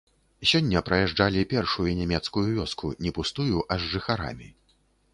Сёння 0.51 0.81
праязджалі 0.87 1.43
першую 1.53 1.91
нямецкую 2.01 2.45
вёску 2.57 2.93
не 3.07 3.15
пустую, 3.19 3.57
а 3.71 3.83
з 3.85 3.95
жыхарамі. 3.97 4.55